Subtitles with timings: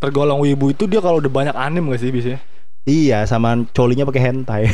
[0.00, 2.40] tergolong wibu itu dia kalau udah banyak anim gak sih biasanya?
[2.88, 4.62] Iya, sama colinya pakai hentai.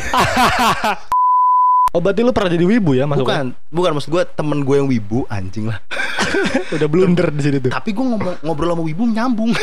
[1.95, 3.25] Oh berarti lu pernah jadi wibu ya masuk?
[3.25, 5.81] bukan, bukan maksud gue temen gue yang wibu anjing lah.
[6.75, 7.71] udah blunder di sini tuh.
[7.73, 9.55] Tapi gue ngomong ngobrol sama wibu nyambung.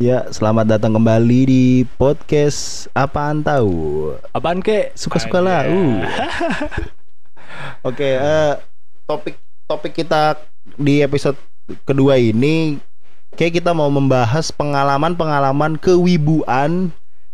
[0.00, 1.64] Ya, selamat datang kembali di
[2.00, 4.14] podcast Apaan Tahu.
[4.32, 4.96] Apaan kek?
[4.96, 5.68] Suka-suka lah.
[5.68, 6.00] Uh.
[7.86, 8.52] Oke, eh,
[9.08, 9.36] topik
[9.66, 10.36] topik kita
[10.76, 11.38] di episode
[11.86, 12.78] kedua ini
[13.38, 16.90] kayak kita mau membahas pengalaman-pengalaman kewibuan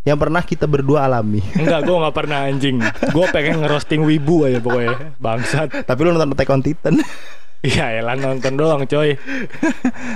[0.07, 1.43] yang pernah kita berdua alami.
[1.59, 2.77] Enggak, gue nggak pernah anjing.
[3.11, 5.19] Gue pengen ngerosting wibu aja pokoknya.
[5.19, 5.83] Bangsat.
[5.83, 6.95] Tapi lu nonton Attack on Titan.
[7.65, 9.17] Iya, elah nonton doang, coy.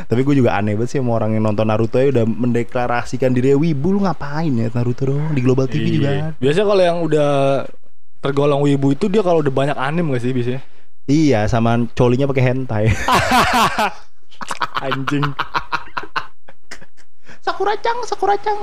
[0.05, 3.57] Tapi gue juga aneh banget sih sama orang yang nonton Naruto ya udah mendeklarasikan diri
[3.57, 6.09] wibu lu ngapain ya Naruto doang di Global TV juga.
[6.13, 6.25] Iya.
[6.37, 7.29] Biasanya kalau yang udah
[8.21, 10.61] tergolong wibu itu dia kalau udah banyak anim gak sih biasanya?
[11.03, 12.85] Iya, sama colinya pakai hentai.
[14.85, 15.25] Anjing.
[17.41, 18.59] Sakuracang, Sakuracang.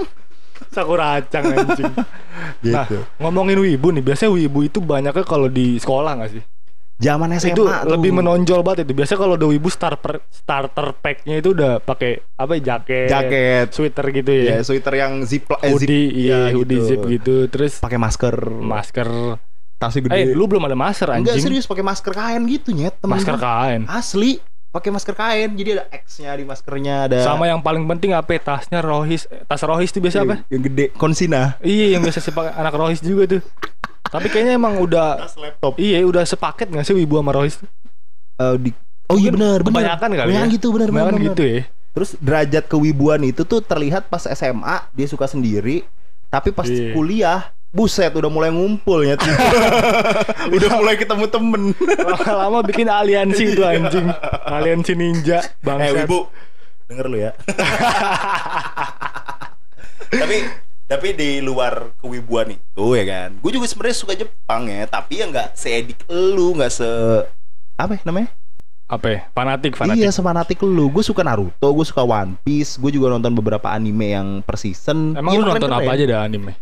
[0.69, 1.93] Sakuracang anjing.
[2.61, 3.03] Nah, Gitu.
[3.19, 6.43] ngomongin wibu nih, biasanya wibu itu banyaknya kalau di sekolah gak sih?
[6.97, 7.71] Zaman SMA itu tuh.
[7.87, 8.95] lebih menonjol banget itu.
[8.95, 13.67] Biasanya kalau udah wibu starter starter pack-nya itu udah pakai apa ya, jaket, Jaket.
[13.71, 14.57] sweater gitu Ya, ya.
[14.61, 16.89] sweater yang zip eh, zip hoodie, iya, ya, hoodie gitu.
[16.89, 17.37] zip gitu.
[17.47, 18.35] Terus Pakai masker.
[18.51, 19.09] masker.
[19.79, 20.35] Tasnya Eh, gede.
[20.35, 21.45] lu belum ada masker Enggak anjing.
[21.45, 23.87] serius pakai masker kain gitu nyet temen masker kain.
[23.87, 25.51] Asli pakai masker kain.
[25.51, 28.29] Jadi ada X-nya di maskernya ada Sama yang paling penting apa?
[28.29, 28.41] ya?
[28.45, 29.25] Tasnya Rohis.
[29.27, 30.43] Eh, Tas Rohis itu biasa apa?
[30.49, 31.55] Yang gede konsina.
[31.61, 33.43] Iya, yang biasa sih pakai anak Rohis juga tuh.
[34.05, 35.77] Tapi kayaknya emang udah laptop.
[35.77, 37.61] iya udah sepaket gak sih Wibu sama Rohis?
[38.37, 38.71] Eh, di
[39.07, 39.97] Oh iya benar, benar.
[39.97, 40.55] kebanyakan kali Kebanyakan ya.
[40.55, 41.13] gitu benar benar.
[41.17, 41.61] Gitu ya.
[41.91, 45.89] Terus derajat kewibuan itu tuh terlihat pas SMA dia suka sendiri,
[46.27, 46.93] tapi pas Iya.
[46.93, 49.21] kuliah Buset udah mulai ngumpul ya
[50.57, 54.09] Udah mulai ketemu temen Lama-lama bikin aliansi itu anjing.
[54.43, 55.85] Aliansi ninja bangsat.
[55.85, 56.33] Eh Wibu
[56.89, 57.37] Denger lu ya
[60.09, 60.37] Tapi
[60.89, 65.29] tapi di luar kewibuan itu ya kan Gue juga sebenarnya suka Jepang ya Tapi ya
[65.29, 66.89] nggak seedik lu nggak se
[67.77, 68.33] apa ya namanya?
[68.89, 69.21] Apa ya?
[69.31, 70.01] Fanatik, fanatik.
[70.01, 74.17] Iya semanatik lu Gue suka Naruto, gue suka One Piece Gue juga nonton beberapa anime
[74.17, 76.57] yang per season Emang Iya, lu nonton apa aja dah anime?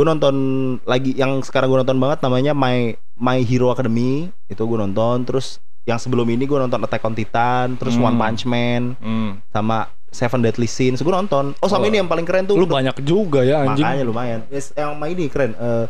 [0.00, 0.34] Gue nonton
[0.82, 5.60] lagi yang sekarang gue nonton banget namanya My My Hero Academy itu gue nonton terus
[5.82, 8.06] yang sebelum ini gue nonton Attack on Titan terus Hmm.
[8.06, 9.44] One Punch Man Hmm.
[9.46, 9.78] sama
[10.08, 11.68] Seven Deadly Sins gue nonton oh Oh.
[11.68, 13.84] sama ini yang paling keren tuh Lu banyak juga ya anjing.
[13.84, 15.84] makanya lumayan yes, yang main ini keren eh,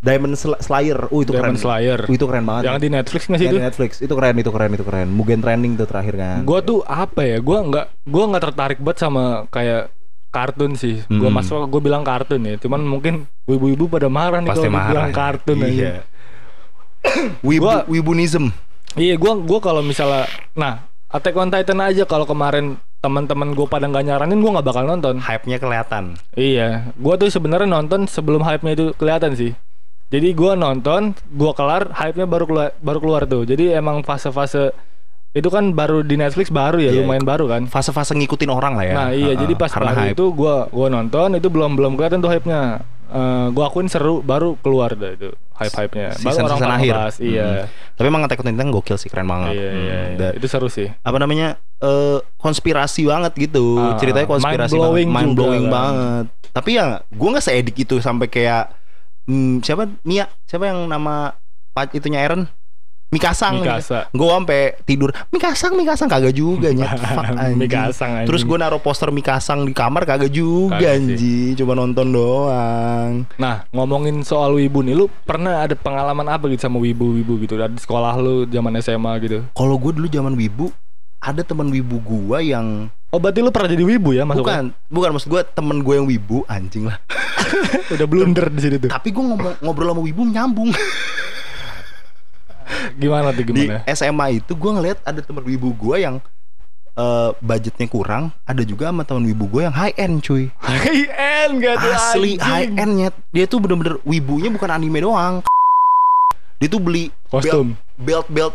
[0.00, 2.00] Diamond Sl- Slayer oh itu Demon keren Slayer.
[2.02, 3.56] Oh, itu keren banget Yang di Netflix nggak sih Yang itu?
[3.56, 6.82] di Netflix itu keren itu keren itu keren Mugen Trending tuh terakhir kan Gua tuh
[6.82, 7.38] apa ya?
[7.38, 9.88] Gua nggak gua nggak tertarik banget sama kayak
[10.34, 11.06] kartun sih.
[11.06, 11.38] Gua Hmm.
[11.38, 12.58] masuk gua bilang kartun ya.
[12.58, 13.14] Cuman mungkin
[13.44, 15.70] ibu-ibu pada marah nih kalau gua bilang kartun aja.
[15.70, 15.92] iya
[17.40, 18.50] Wibu, Gua- Wibunism
[18.94, 23.84] Iya, gua gua kalau misalnya nah Attack on Titan aja kalau kemarin teman-teman gua pada
[23.84, 25.20] nggak nyaranin gua nggak bakal nonton.
[25.20, 29.52] hype-nya kelihatan Iya, gua tuh sebenarnya nonton sebelum hype-nya itu kelihatan sih.
[30.06, 33.42] Jadi gua nonton, gua kelar, hype-nya baru keluar, baru keluar tuh.
[33.42, 34.70] Jadi emang fase-fase
[35.34, 37.02] itu kan baru di Netflix baru ya, Iya.
[37.02, 37.66] lumayan baru kan.
[37.66, 40.14] fase-fase ngikutin orang lah ya Nah iya, Heeh, jadi pas baru hype.
[40.14, 42.86] itu gua gua nonton itu belum belum kelihatan tuh hype-nya.
[43.04, 46.14] Eh, gua akuin seru baru keluar dah itu hype-hype-nya.
[46.16, 46.94] Baru Season-season pada akhir.
[46.94, 47.46] ngebahas, Iya.
[47.46, 47.66] Hmm.
[47.92, 49.52] Tapi emang Attack on Titan gokil sih keren banget.
[49.52, 50.16] Iya, Hmm, iya, iya.
[50.16, 50.86] da- Itu seru sih.
[50.88, 51.58] apa namanya?
[51.76, 53.76] eh konspirasi banget gitu.
[53.76, 55.72] Ah, Ceritanya konspirasi mind-blowing banget, mind juga blowing kan.
[55.72, 56.24] banget.
[56.48, 58.70] Tapi ya gua nggak seedik itu sampai kayak
[59.24, 60.30] hmm, siapa Mia?
[60.44, 61.34] Siapa yang nama
[61.70, 61.90] pac
[63.14, 63.62] Mikasang.
[63.62, 64.10] Mikasa.
[64.10, 66.90] Gue sampai tidur Mikasang Mikasang kagak juga nyet.
[67.38, 67.54] Anjing.
[67.56, 68.28] Mikasang anjing.
[68.28, 71.54] Terus gue naruh poster Mikasang di kamar kagak juga anjing.
[71.54, 73.10] Coba nonton doang.
[73.38, 77.78] Nah, ngomongin soal wibu nih, lu pernah ada pengalaman apa gitu sama wibu-wibu gitu dari
[77.78, 79.46] sekolah lu zaman SMA gitu?
[79.54, 80.74] Kalau gue dulu zaman wibu
[81.20, 84.42] ada teman wibu gua yang Oh, berarti lu pernah jadi wibu ya masuk?
[84.42, 86.98] bukan bukan maksud gue temen gue yang wibu anjing lah
[87.94, 88.90] Udah blunder di situ tuh.
[88.90, 90.74] tapi gue ngomong ngobrol sama wibu nyambung
[92.96, 93.82] Gimana tuh di gimana?
[93.86, 96.16] SMA itu gue ngeliat ada temen wibu gue yang
[96.92, 101.52] eh, budgetnya kurang ada juga sama temen wibu gue yang high end cuy High end
[101.58, 102.40] gak tuh asli anjing?
[102.40, 105.42] high end nyet dia tuh bener-bener wibunya bukan anime doang
[106.56, 107.74] dia tuh beli Kostum.
[107.96, 108.54] belt belt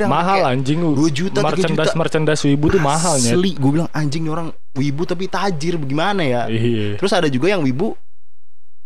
[0.00, 0.80] Mahal anjing.
[0.80, 1.98] 2 juta, 3 merchandise juta.
[1.98, 3.36] merchandise wibu tuh mahal ya.
[3.36, 6.96] asli gue bilang anjing nih orang wibu tapi tajir bagaimana ya Iya.
[6.96, 7.92] Terus ada juga yang wibu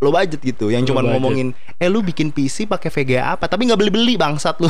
[0.04, 1.00] low budget gitu, yang budget.
[1.08, 1.48] ngomongin,
[1.80, 4.68] eh lu bikin PC pakai VGA apa, tapi nggak beli-beli bangsat lu.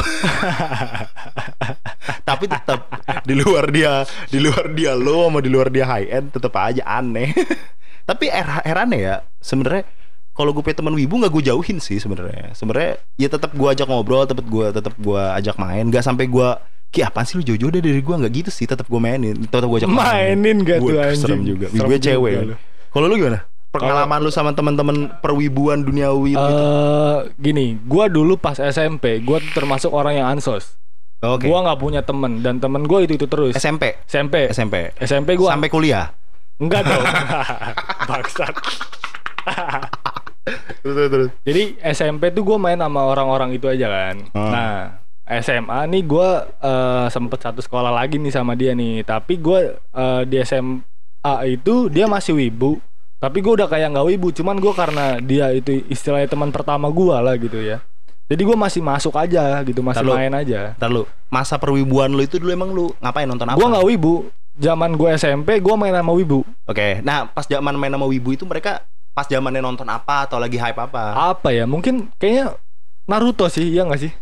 [2.29, 2.87] tapi tetap
[3.27, 6.87] di luar dia, di luar dia low sama di luar dia high end tetap aja
[6.87, 7.35] aneh.
[8.09, 9.83] tapi her heran ya, sebenarnya
[10.35, 13.87] kalau gue punya teman wibu nggak gue jauhin sih sebenarnya sebenarnya ya tetap gue ajak
[13.87, 16.49] ngobrol tetap gue tetap gue ajak main nggak sampai gue
[16.95, 19.67] Ki apaan sih lu jauh-jauh deh dari gue nggak gitu sih tetap gue mainin tetap
[19.67, 22.51] gue ajak main Mainin gak tuh anjing serem juga Serem gue cewek juga kan.
[22.51, 22.57] lu.
[22.91, 23.41] kalau lu gimana
[23.75, 29.51] pengalaman lu sama teman-teman perwibuan duniawi gitu Eh, gini, gua dulu pas SMP, gua tuh
[29.53, 30.79] termasuk orang yang ansos.
[31.19, 33.53] oke Gua nggak punya temen dan temen gua itu itu terus.
[33.53, 34.47] SMP SMP.
[34.49, 36.15] SMP SMP gua sampai kuliah
[36.57, 37.03] enggak dong.
[38.09, 38.55] Bangsat.
[40.81, 44.17] terus terus terus Jadi SMP tuh gua main sama orang-orang itu aja kan.
[44.31, 44.51] Hmm.
[44.53, 44.77] Nah,
[45.41, 46.29] SMA nih gua
[46.61, 49.03] eh, sempet satu sekolah lagi nih sama dia nih.
[49.03, 52.79] Tapi gua eh, di SMA itu dia masih wibu.
[53.25, 54.29] Tapi gua udah kayak nggak wibu.
[54.37, 57.81] Cuman gua karena dia itu istilahnya teman pertama gua lah gitu ya.
[58.29, 60.77] Jadi gua masih masuk aja gitu, masih Ntar lu- main aja.
[60.77, 64.29] Ntar lu masa perwibuan lu itu dulu emang lu ngapain nonton apa Gua nggak wibu.
[64.55, 66.47] Zaman gue SMP, gua main sama wibu.
[66.69, 70.63] Oke, nah pas zaman main sama Wibu itu mereka pas zamannya nonton apa atau lagi
[70.63, 71.35] hype apa?
[71.35, 71.67] Apa ya?
[71.67, 72.55] Mungkin kayaknya
[73.11, 74.13] Naruto sih, ya nggak sih?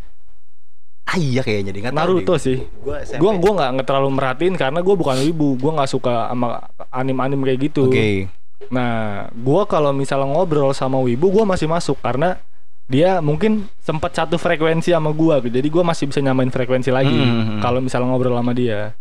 [1.05, 2.65] Ah iya kayaknya deh, nggak tahu Naruto sih.
[2.81, 3.21] Gua SMP.
[3.21, 5.61] Gua gua nggak terlalu merhatiin karena gua bukan wibu.
[5.61, 7.93] Gua nggak suka sama anim-anim kayak gitu.
[7.93, 8.33] Oke.
[8.71, 12.39] Nah, gua kalau misalnya ngobrol sama wibu, gua masih masuk karena
[12.87, 15.57] dia mungkin sempat satu frekuensi sama gua gitu.
[15.57, 17.59] Jadi gua masih bisa nyamain frekuensi lagi Hmm.
[17.65, 18.95] kalau misalnya ngobrol sama dia.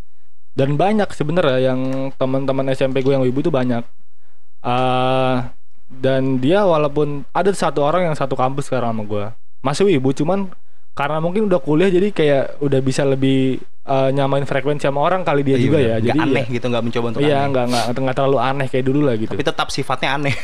[0.51, 3.87] Dan banyak sebenarnya yang teman-teman SMP gue yang wibu tuh banyak.
[4.59, 5.55] Ah,
[5.87, 9.25] dan dia walaupun ada satu orang yang satu kampus sekarang sama gua
[9.59, 10.49] masih wibu cuman
[10.95, 15.41] karena mungkin udah kuliah jadi kayak udah bisa lebih eh, nyamain frekuensi sama orang kali
[15.41, 15.95] dia Iya, juga ya.
[15.95, 17.47] Nggak Jadi aneh ya- gitu, nggak mencoba untuk Iya, aneh.
[17.49, 19.31] nggak nggak nggak terlalu aneh kayak dulu lah gitu.
[19.31, 20.35] Tapi tetap sifatnya aneh.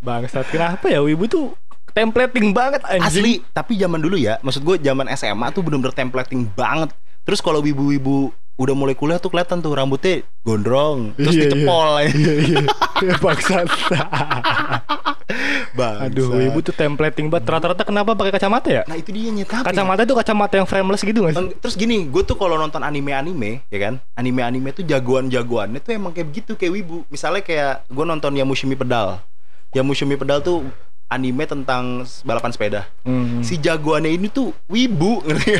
[0.00, 1.56] Bangsat kenapa ya wibu tuh
[1.90, 3.22] templating banget anjing.
[3.22, 6.90] Asli, tapi zaman dulu ya, maksud gue zaman SMA tuh bener-bener templating banget.
[7.22, 11.48] Terus kalau wibu-wibu udah mulai kuliah tuh kelihatan tuh rambutnya gondrong, terus Iya, iya.
[11.48, 11.88] dicepol.
[12.04, 12.62] Iya iya.
[13.24, 13.66] Bangsat.
[15.74, 16.14] Bangsat.
[16.14, 17.50] Aduh, wibu tuh templating banget.
[17.50, 18.82] Rata-rata kenapa pakai kacamata ya?
[18.86, 19.74] Nah itu dia nyet apa ya?
[19.74, 21.46] Kacamata tuh kacamata yang frameless gitu nggak sih?
[21.58, 26.30] Terus gini, gue tuh kalau nonton anime-anime, ya kan, anime-anime tuh jagoan-jagoannya tuh emang kayak
[26.30, 27.02] begitu kayak wibu.
[27.10, 29.18] Misalnya kayak gue nonton Yamushimi Pedal,
[29.74, 30.62] Yamushimi Pedal tuh
[31.10, 32.82] anime tentang balapan sepeda.
[33.02, 33.42] Hmm.
[33.42, 35.58] Si jagoannya ini tuh wibu, ngerti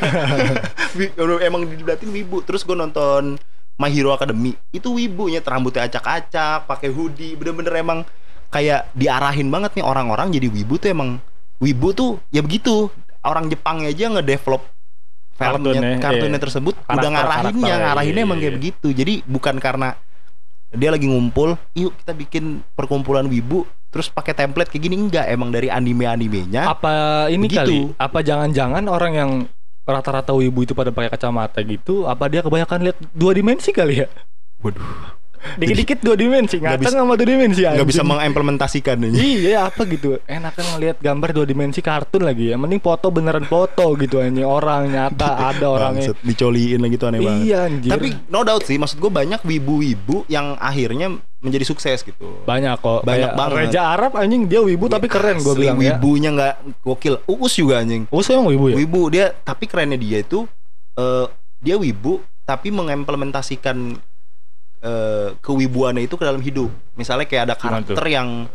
[1.50, 2.38] emang diliatin wibu.
[2.46, 3.34] Terus gue nonton
[3.74, 8.06] My Hero Academy, itu wibunya, rambutnya acak-acak, pakai hoodie, bener-bener emang
[8.54, 11.18] kayak diarahin banget nih orang-orang jadi wibu tuh emang
[11.58, 12.86] wibu tuh ya begitu
[13.26, 14.62] orang Jepang aja ngedevelop
[15.34, 16.44] filmnya Kartunnya, kartunnya iya.
[16.46, 18.58] tersebut udah Karakter- ngarahinnya karakter, ngarahinnya iya, emang kayak iya.
[18.62, 19.88] begitu jadi bukan karena
[20.74, 22.44] dia lagi ngumpul yuk kita bikin
[22.78, 27.58] perkumpulan wibu terus pakai template kayak gini enggak emang dari anime animenya Apa ini Begitu.
[27.62, 27.78] kali?
[27.94, 29.30] Apa jangan-jangan orang yang
[29.86, 32.10] rata-rata wibu itu pada pakai kacamata gitu?
[32.10, 34.10] Apa dia kebanyakan lihat dua dimensi kali ya?
[34.64, 34.82] waduh
[35.54, 40.18] Dikit-dikit dua dimensi, bisa- sama dua dimensi nggak bisa mengimplementasikan Iya apa gitu.
[40.24, 42.56] Enakan ngeliat gambar dua dimensi kartun lagi ya.
[42.56, 44.42] Mending foto beneran foto gitu anjing.
[44.42, 46.10] Orang nyata ada orangnya.
[46.10, 47.44] Bangsat, dicoliin lagi tuh aneh banget.
[47.44, 51.12] Iya anjir tapi no doubt sih maksud gue banyak wibu-wibu yang akhirnya
[51.44, 52.40] menjadi sukses gitu.
[52.48, 53.04] Banyak kok.
[53.04, 53.56] Banyak Kayak banget.
[53.68, 56.00] Reja Arab anjing dia wibu tapi keren gue bilang ya.
[56.00, 57.20] wibunya nggak gokil.
[57.28, 58.08] Uus juga anjing.
[58.08, 58.76] Oh emang wibu ya?
[58.80, 60.48] wibu dia tapi kerennya dia itu
[60.96, 61.26] eh,
[61.60, 63.96] dia wibu tapi mengimplementasikan
[64.84, 66.68] eh, kewibuannya itu ke dalam hidup.
[66.94, 68.46] Misalnya kayak ada karakter yang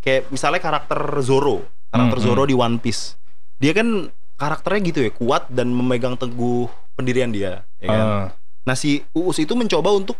[0.00, 1.68] kayak misalnya karakter Zoro.
[1.92, 3.14] Karakter Hmm, Zoro di One Piece.
[3.60, 6.66] Dia kan karakternya gitu ya kuat dan memegang teguh
[6.98, 8.02] pendirian dia ya kan?
[8.02, 8.26] Ah,
[8.66, 10.18] nah si Uus itu mencoba untuk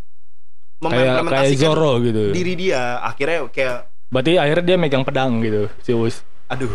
[0.79, 2.23] Kayak kayak mengimplementasikan Zoro gitu.
[2.31, 3.01] diri dia.
[3.01, 6.71] Akhirnya kayak Berarti akhirnya dia megang pedang gitu Si Us aduh.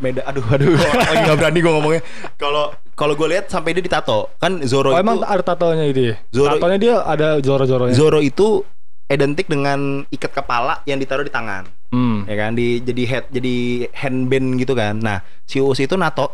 [0.00, 2.02] Meda, aduh, aduh, lagi nggak berani gue ngomongnya.
[2.40, 6.12] Kalau kalau gue lihat sampai dia ditato, kan Zoro Oh itu emang ada tatonya itu
[6.12, 6.16] ya?
[6.28, 8.60] Zoro- Tatonya dia ada Zoro-Zoronya Zoro itu
[9.08, 12.52] identik dengan ikat kepala yang ditaruh di tangan, Hmm ya kan?
[12.52, 13.56] Di jadi head jadi
[13.90, 15.00] handband gitu kan.
[15.00, 16.30] Nah, si Uus itu nato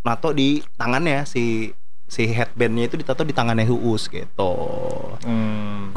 [0.00, 1.70] nato di tangannya si
[2.10, 4.52] si headbandnya itu ditato di tangannya Uus gitu.
[5.22, 5.39] Hmm.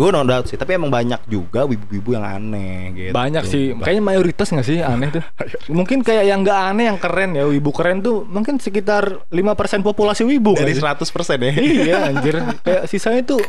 [0.03, 3.15] Gue no doubt sih, tapi emang banyak juga wibu-wibu yang aneh gitu.
[3.15, 5.23] Banyak sih, kayaknya mayoritas gak sih aneh tuh
[5.79, 10.27] Mungkin kayak yang gak aneh yang keren ya Wibu keren tuh mungkin sekitar 5% populasi
[10.27, 10.83] wibu dari sih?
[10.83, 11.07] 100%
[11.39, 11.51] ya.
[11.55, 12.35] Iya anjir
[12.67, 13.39] Kayak sisanya tuh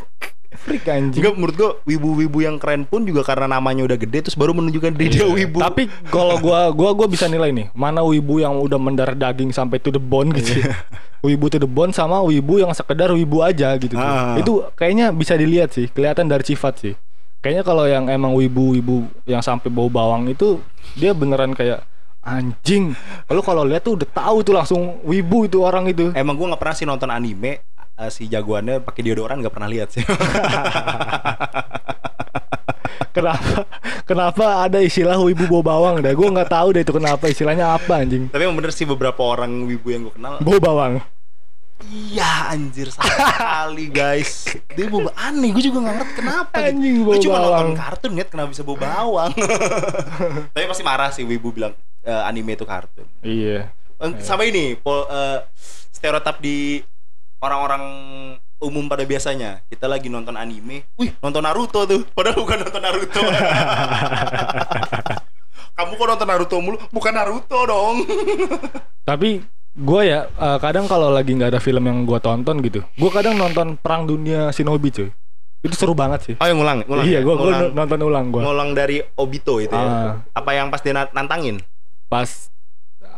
[0.53, 4.37] freak anjing Juga menurut gua wibu-wibu yang keren pun juga karena namanya udah gede terus
[4.37, 5.57] baru menunjukkan diri dia wibu.
[5.61, 9.81] Tapi kalau gua gua gua bisa nilai nih, mana wibu yang udah mendarah daging sampai
[9.81, 10.61] to the bone gitu.
[10.61, 10.73] Iya.
[11.25, 13.97] wibu to the bone sama wibu yang sekedar wibu aja gitu.
[13.97, 14.37] Ah.
[14.37, 16.93] Itu kayaknya bisa dilihat sih, kelihatan dari sifat sih.
[17.41, 20.61] Kayaknya kalau yang emang wibu-wibu yang sampai bau bawang itu
[20.97, 21.85] dia beneran kayak
[22.25, 22.97] anjing.
[23.29, 26.09] Kalau kalau lihat tuh udah tahu tuh langsung wibu itu orang itu.
[26.17, 29.89] Emang gua nggak pernah sih nonton anime eh, si jagoannya pakai deodoran nggak pernah lihat
[29.95, 30.03] sih.
[33.15, 33.65] kenapa?
[34.05, 37.31] Kenapa ada istilah wibu bau bawang dah gue nggak tahu deh itu kenapa.
[37.31, 38.29] Istilahnya apa anjing?
[38.29, 40.37] Tapi emang bener sih beberapa orang wibu yang gue kenal.
[40.43, 41.01] Bau bawang?
[41.85, 44.47] Iya anjir sekali guys.
[44.75, 46.69] Dia bau aneh gue juga gak ngerti kenapa gitu.
[46.71, 49.31] Anjing, Gue bau cuma nonton kartun liat kenapa bisa bau bawang.
[50.55, 53.07] Tapi pasti marah sih wibu bilang eh, anime itu kartun.
[53.23, 53.71] Iya.
[54.23, 55.39] Sama ini pol, eh,
[55.91, 56.79] stereotip di
[57.39, 57.83] orang-orang
[58.57, 63.21] umum pada biasanya Kita lagi nonton anime Wih nonton Naruto tuh Padahal bukan nonton Naruto
[65.75, 66.77] Kamu kok nonton Naruto mulu?
[66.89, 67.97] Bukan Naruto dong
[69.05, 69.37] tapi
[69.75, 73.37] gue ya eh, kadang kalau lagi nggak ada film yang gue tonton gitu gue kadang
[73.37, 75.09] nonton perang dunia shinobi cuy
[75.61, 77.25] itu seru banget sih Oh yang ngulang, ngulang iya ya?
[77.25, 77.33] gue
[77.69, 79.85] nonton ulang gue ngulang dari Obito itu ya.
[79.85, 80.11] Ah.
[80.33, 81.61] Apa yang pas dia na- nantangin?
[82.05, 82.49] pas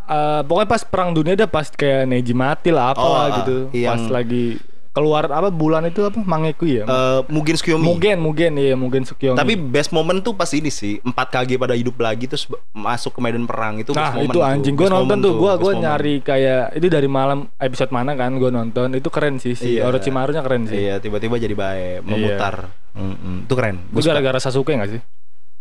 [0.07, 3.91] eh, pokoknya pas perang dunia dia pas kayak Neji mati lah apalah Oh, gitu yang-
[3.91, 4.57] pas lagi
[4.89, 7.85] keluar apa bulan itu apa Mangeku ya Eh, Mugen Tsukiyomi.
[7.85, 11.71] Mugen Mugen iya Mugen Tsukiyomi Tapi best moment tuh pas ini sih 4 KG pada
[11.71, 15.17] hidup lagi terus masuk ke medan perang itu Nah best moment itu anjing gue nonton
[15.19, 19.37] tuh gue gue nyari kayak itu dari malam episode mana kan gue nonton itu keren
[19.37, 19.85] sih si Iya.
[19.85, 22.73] Orochimaru nya keren sih Iya tiba-tiba jadi baik memutar.
[22.91, 23.45] Mm-mm.
[23.45, 23.77] Itu keren.
[23.79, 24.11] itu Gua suka.
[24.11, 25.01] gara-gara Sasuke gak sih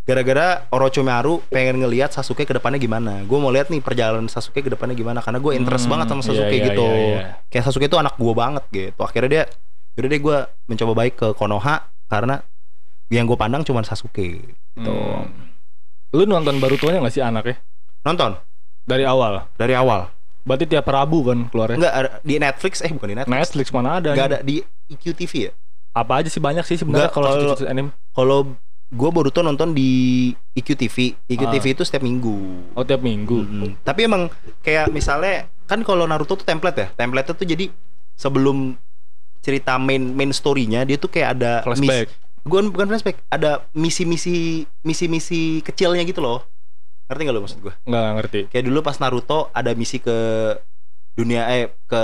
[0.06, 3.26] Gara-gara Orochimaru pengen ngelihat Sasuke ke depannya gimana.
[3.26, 6.20] Gue mau lihat nih perjalanan Sasuke ke depannya gimana karena gue interest Hmm, banget sama
[6.20, 6.86] iya, Sasuke iya, gitu.
[6.86, 7.20] iya, iya.
[7.48, 8.94] Kayak Sasuke itu anak gue banget gitu.
[8.96, 9.42] Akhirnya dia
[9.92, 10.36] yaudah deh gue
[10.66, 12.38] mencoba baik ke Konoha karena
[13.08, 14.94] yang gue pandang cuma Sasuke gitu.
[14.94, 15.26] Hmm.
[16.12, 17.58] lu nonton Baruto-nya gak sih anaknya
[18.04, 18.36] Nonton
[18.84, 20.06] dari awal dari awal.
[20.44, 23.34] berarti tiap Rabu kan keluarnya Enggak ada di Netflix eh bukan di Netflix.
[23.34, 25.52] Netflix mana ada Enggak ada di IQTV ya?
[25.90, 28.52] apa aja sih banyak sih sebenarnya kalau anime Kalau
[28.86, 31.26] gue Boruto nonton di IQTV.
[31.26, 32.70] IQTV itu setiap minggu.
[32.70, 33.70] oh tiap minggu Mm-mm.
[33.82, 34.30] Tapi emang
[34.62, 36.88] kayak misalnya kan kalau Naruto tuh template ya.
[36.94, 37.66] Template tuh jadi
[38.14, 38.78] sebelum
[39.42, 42.10] cerita main main story-nya dia tuh kayak ada flashback
[42.46, 46.46] Gue bukan flashback, ada misi-misi misi-misi kecilnya gitu loh.
[47.10, 47.74] Ngerti gak lo maksud gue?
[47.82, 50.14] nggak ngerti Kayak dulu pas Naruto ada misi ke
[51.18, 52.02] dunia eh ke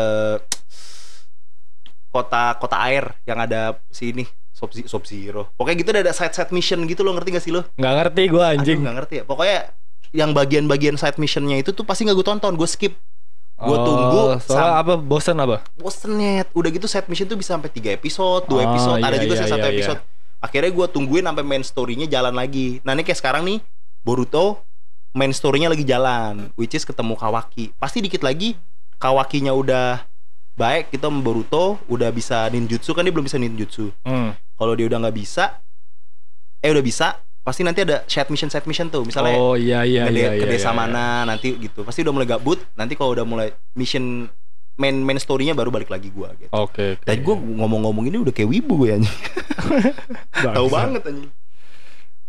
[2.10, 4.26] kota kota air yang ada si ini
[4.62, 5.50] Sub Sub Zero.
[5.52, 7.66] Pokoknya gitu ada side side mission gitu loh, ngerti gak sih lo?
[7.74, 9.24] nggak ngerti gue anjing Aduh, nggak ngerti ya.
[9.26, 9.58] Pokoknya
[10.12, 12.94] yang bagian-bagian side missionnya itu tuh pasti nggak gue tonton, gue skip.
[13.58, 16.46] Gue tunggu Oh, soalnya sam- apa bosan apa bosen net.
[16.50, 19.34] Udah gitu side mission tuh bisa sampai 3 episode, 2 Oh, episode, ada iya, juga
[19.34, 19.74] iya, satu iya, iya.
[19.76, 20.00] episode.
[20.38, 22.82] Akhirnya gue tungguin sampai main story-nya jalan lagi.
[22.82, 23.58] Nah, ini kayak sekarang nih
[24.00, 24.66] Boruto
[25.12, 27.70] main story-nya lagi jalan, which is ketemu Kawaki.
[27.76, 28.58] Pasti dikit lagi
[28.96, 30.02] Kawakinya udah
[30.52, 33.94] baik, kita sama Boruto udah bisa ninjutsu kan dia belum bisa ninjutsu.
[34.02, 34.34] Hmm.
[34.62, 35.58] Kalau dia udah nggak bisa,
[36.62, 39.02] eh udah bisa, pasti nanti ada side mission side mission tuh.
[39.02, 40.78] Misalnya oh iya iya ke, de- iya ke iya, desa iya.
[40.78, 44.30] mana nanti gitu pasti udah mulai gabut nanti kalau udah mulai mission
[44.78, 46.54] main main story-nya baru balik lagi gua gitu.
[46.54, 47.04] oke oke.
[47.04, 49.18] Tadi gua ngomong-ngomong ini udah kayak wibu ya anjing.
[50.54, 51.30] Tahu banget anjing.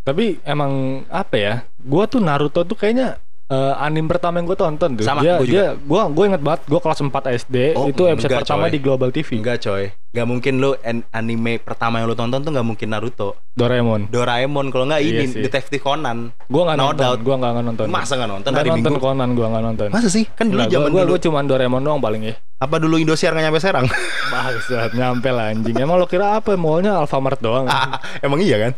[0.04, 1.54] Tapi emang apa ya?
[1.78, 5.04] Gua tuh Naruto tuh kayaknya eh, anime pertama yang gue tonton tuh.
[5.04, 5.66] Sama, dia, gua juga.
[5.82, 8.72] gua gue inget banget gua kelas 4 SD Oh, itu episode enggak, pertama coy.
[8.72, 9.30] di Global TV.
[9.38, 9.84] Enggak coy.
[10.14, 13.34] Gak mungkin lu an- anime pertama yang lu tonton tuh gak mungkin Naruto.
[13.54, 14.10] Doraemon.
[14.10, 15.42] Doraemon kalau nggak Iya ini sih.
[15.42, 16.30] Detektif Conan.
[16.46, 17.20] Gua nggak No nonton, doubt.
[17.20, 17.88] gua nggak nonton.
[17.90, 19.02] Masa gak nonton hari nonton Minggu?
[19.02, 19.88] Conan gua nggak nonton.
[19.90, 20.26] Masa sih?
[20.30, 21.10] Kan dulu zaman dulu.
[21.10, 22.36] gua cuman Doraemon doang paling ya.
[22.58, 23.86] Apa dulu Indosiar gak nyampe Serang?
[24.32, 25.76] Bangsat, nyampe lah anjing.
[25.76, 26.54] Emang lo kira apa?
[26.54, 27.66] Mallnya Alfamart doang.
[27.66, 28.22] anjing.
[28.22, 28.72] Emang iya kan?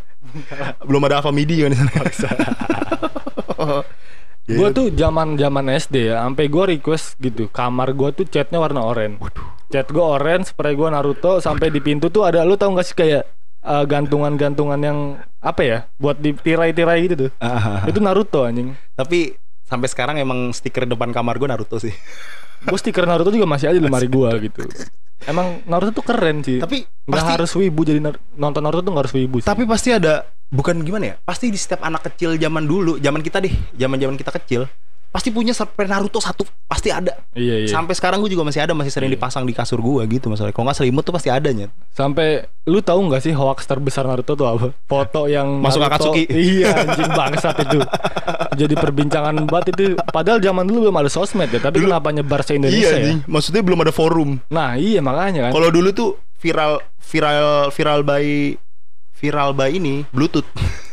[0.82, 2.46] Belum ada Alfamidi kan di sana.
[4.46, 4.58] Iya.
[4.62, 7.50] Gua tuh zaman zaman SD ya, sampai gua request gitu.
[7.50, 9.18] Kamar gua tuh catnya warna oranye.
[9.74, 12.94] Cat gua orange, spray gua Naruto, sampai di pintu tuh ada lu tau gak sih
[12.94, 13.24] kayak
[13.66, 15.78] eh, gantungan-gantungan yang apa ya?
[15.98, 17.32] Buat di tirai-tirai gitu tuh.
[17.90, 18.78] Itu Naruto anjing.
[18.94, 19.34] Tapi
[19.66, 21.94] sampai sekarang emang stiker depan kamar gue Naruto sih.
[22.66, 24.66] Gue stiker Naruto juga masih ada di lemari gua gitu.
[25.26, 26.58] Emang Naruto tuh keren sih.
[26.58, 28.02] Tapi nggak pasti harus wibu jadi
[28.38, 29.46] nonton Naruto tuh nggak harus wibu sih.
[29.46, 30.26] tapi pasti ada
[30.56, 31.16] bukan gimana ya?
[31.22, 34.66] Pasti di setiap anak kecil zaman dulu, zaman kita deh, zaman-zaman kita kecil,
[35.08, 37.16] pasti punya sampai Naruto satu pasti ada.
[37.32, 37.68] iya iya.
[37.68, 39.16] Sampai sekarang gue juga masih ada, masih sering Iya.
[39.16, 40.52] dipasang di kasur gue gitu masalahnya.
[40.52, 41.72] Kalau nggak selimut tuh pasti adanya.
[41.90, 44.68] Sampai lu tahu nggak sih hoax terbesar Naruto tuh apa?
[44.84, 46.24] Foto yang Masuk Naruto- Akatsuki.
[46.52, 47.80] Iya anjing bangsat itu.
[48.58, 49.84] Jadi perbincangan banget itu.
[50.06, 53.06] Padahal zaman dulu belum ada sosmed ya, tapi Dulu- kenapa nyebar se Indonesia ya?
[53.06, 54.44] nih, maksudnya belum ada forum.
[54.50, 55.52] Nah, iya makanya kan.
[55.54, 58.26] Kalau dulu tuh viral viral viral by
[59.26, 60.48] viral by ini Bluetooth.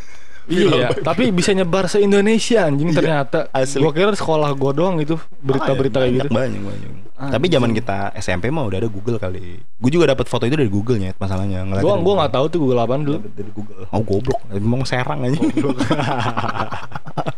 [0.42, 3.46] Iya, tapi bisa nyebar se Indonesia anjing Iya, ternyata.
[3.54, 3.78] asli.
[3.78, 6.28] Gua kira sekolah gua doang itu berita-berita kayak gitu.
[6.34, 6.90] Banyak banyak.
[7.14, 9.62] Tapi zaman kita SMP mah udah ada Google kali.
[9.62, 11.62] Gue juga dapat foto itu dari Google nya masalahnya.
[11.62, 13.22] Ngeliat Gua gua nggak tahu tuh Google apaan dulu.
[13.22, 13.86] Dari Google.
[13.86, 15.38] Oh goblok, emang serang aja.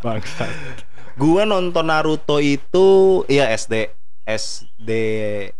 [0.01, 0.51] Bangsat.
[1.15, 2.87] gua nonton Naruto itu
[3.29, 3.93] ya SD
[4.25, 4.91] SD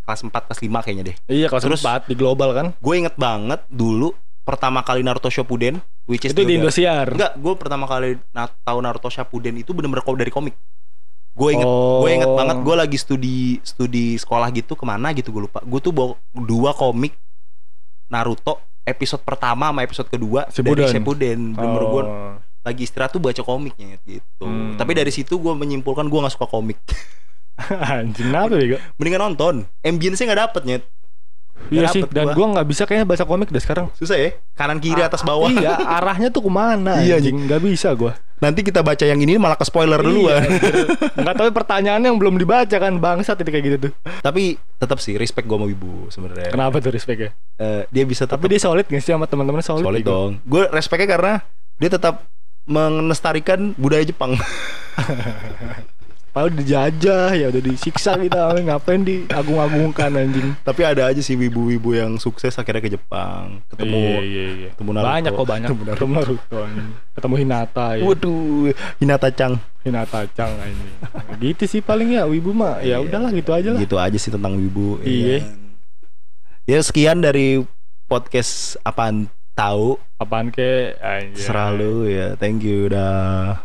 [0.01, 1.17] kelas 4 kelas 5 kayaknya deh.
[1.29, 2.67] Iya, kelas Terus- 4 di global kan.
[2.81, 7.09] Gue inget banget dulu pertama kali Naruto Shippuden which is Itu di Indosiar.
[7.11, 10.53] Enggak, gue pertama kali na tahu Naruto Shippuden itu bener-bener dari komik.
[11.35, 12.05] Gue inget, Oh.
[12.05, 15.65] gue inget banget gue lagi studi studi sekolah gitu ke mana gitu gue lupa.
[15.65, 17.17] Gue tuh bawa dua komik
[18.07, 20.77] Naruto episode pertama sama episode kedua Shippuden.
[20.79, 21.41] dari Shippuden.
[21.57, 22.37] Gue Oh.
[22.65, 24.45] lagi istirahat tuh baca komiknya gitu.
[24.45, 24.77] Hmm.
[24.77, 26.81] Tapi dari situ gue menyimpulkan gue nggak suka komik.
[27.93, 28.79] Anjing kenapa ya?
[28.99, 29.55] Mendingan nonton.
[29.81, 30.85] Ambience-nya nggak dapet nyet.
[31.73, 33.89] Iya sih, dan gua nggak bisa kayaknya baca komik deh sekarang.
[33.97, 34.37] Susah ya?
[34.53, 35.49] Kanan kiri atas bawah.
[35.49, 37.01] Iya, arahnya tuh ke mana?
[37.01, 38.13] Iya, anjing, nggak bisa gua.
[38.45, 40.45] Nanti kita baca yang ini malah ke spoiler duluan.
[40.45, 43.93] Iya, Nggak tahu pertanyaannya yang belum dibaca kan bangsat itu kayak gitu tuh.
[44.21, 46.53] Tapi tetap sih respect gue sama Wibu sebenarnya.
[46.53, 47.31] Kenapa tuh respect ya?
[47.57, 49.87] Eh, dia bisa tetap Tapi dia solid gak sih sama teman-teman solid?
[49.87, 50.13] solid gitu?
[50.13, 50.31] dong.
[50.45, 51.33] Gue respectnya karena
[51.81, 52.29] dia tetap
[52.69, 54.37] melestarikan budaya Jepang.
[56.35, 60.59] Padahal dijajah ya udah disiksa kita ngapain diagung-agungkan anjing.
[60.67, 64.69] Tapi ada aja sih wibu-wibu yang sukses akhirnya ke Jepang, ketemu iya, iya, iya.
[64.75, 65.09] ketemu Naruto.
[65.15, 65.69] Banyak kok banyak.
[65.71, 65.95] Ketemu Naruto.
[65.95, 66.61] Ketemu Naruto.
[67.15, 68.03] Ketemu Hinata ya.
[68.03, 68.67] Waduh,
[68.99, 69.53] Hinata Chan.
[69.87, 70.89] Hinata Cang ini.
[71.39, 72.83] gitu sih paling ya wibu mah.
[72.83, 73.07] Ya Iya.
[73.07, 73.79] udahlah gitu aja lah.
[73.79, 74.99] Gitu aja sih tentang wibu.
[75.01, 75.37] ya Iya.
[75.39, 75.55] kan?
[76.67, 77.63] Ya sekian dari
[78.11, 80.99] podcast apaan tahu Apaan ke?
[80.99, 81.39] Anjay.
[81.39, 82.29] selalu ya.
[82.35, 83.61] Thank you dah.